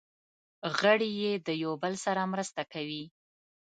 [0.77, 3.03] غړي یې د یو بل سره مرسته کوي.